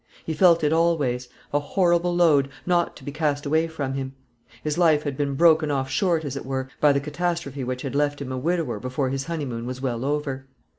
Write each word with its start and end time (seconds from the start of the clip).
He 0.25 0.33
felt 0.33 0.63
it 0.63 0.73
always; 0.73 1.29
a 1.53 1.59
horrible 1.59 2.15
load, 2.15 2.49
not 2.65 2.95
to 2.95 3.03
be 3.03 3.11
cast 3.11 3.45
away 3.45 3.67
from 3.67 3.93
him. 3.93 4.13
His 4.63 4.75
life 4.79 5.03
had 5.03 5.15
been 5.15 5.35
broken 5.35 5.69
off 5.69 5.91
short, 5.91 6.25
as 6.25 6.35
it 6.35 6.43
were, 6.43 6.69
by 6.79 6.91
the 6.91 6.99
catastrophe 6.99 7.63
which 7.63 7.83
had 7.83 7.93
left 7.93 8.19
him 8.19 8.31
a 8.31 8.37
widower 8.39 8.79
before 8.79 9.09
his 9.11 9.25
honeymoon 9.25 9.67
was 9.67 9.79
well 9.79 10.03
over. 10.03 10.47